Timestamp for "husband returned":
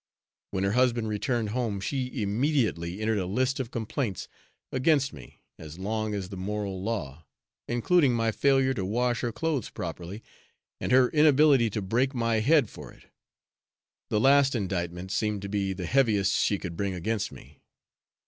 0.71-1.49